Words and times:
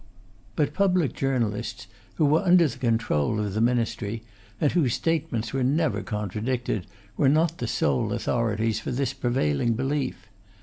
But 0.55 0.73
public 0.73 1.13
journalists 1.13 1.85
who 2.15 2.25
were 2.25 2.41
under 2.43 2.67
the 2.67 2.79
control 2.79 3.39
of 3.39 3.53
the 3.53 3.61
ministry, 3.61 4.23
and 4.59 4.71
whose 4.71 4.95
statements 4.95 5.53
were 5.53 5.63
never 5.63 6.01
contradicted, 6.01 6.87
were 7.17 7.29
not 7.29 7.59
the 7.59 7.67
sole 7.67 8.11
authorities 8.11 8.79
for 8.79 8.89
this 8.91 9.13
prevailing 9.13 9.73
belief. 9.75 10.25